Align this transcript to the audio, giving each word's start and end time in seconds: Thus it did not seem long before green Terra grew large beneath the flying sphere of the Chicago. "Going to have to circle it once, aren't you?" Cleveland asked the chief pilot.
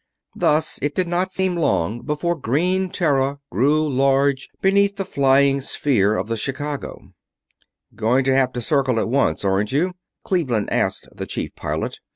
Thus 0.35 0.79
it 0.81 0.95
did 0.95 1.07
not 1.07 1.31
seem 1.31 1.55
long 1.55 2.01
before 2.01 2.35
green 2.35 2.89
Terra 2.89 3.37
grew 3.51 3.87
large 3.87 4.49
beneath 4.59 4.95
the 4.95 5.05
flying 5.05 5.61
sphere 5.61 6.15
of 6.15 6.27
the 6.27 6.37
Chicago. 6.37 7.13
"Going 7.93 8.23
to 8.23 8.35
have 8.35 8.51
to 8.53 8.61
circle 8.61 8.97
it 8.97 9.07
once, 9.09 9.45
aren't 9.45 9.71
you?" 9.71 9.93
Cleveland 10.23 10.69
asked 10.73 11.07
the 11.15 11.27
chief 11.27 11.55
pilot. 11.55 11.99